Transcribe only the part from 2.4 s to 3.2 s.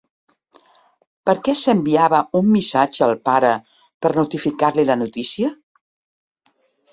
missatge al